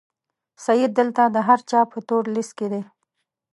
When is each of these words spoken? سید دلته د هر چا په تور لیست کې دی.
سید 0.65 0.91
دلته 0.99 1.23
د 1.29 1.37
هر 1.47 1.59
چا 1.69 1.79
په 1.91 1.99
تور 2.07 2.23
لیست 2.35 2.53
کې 2.57 2.67
دی. 2.71 2.81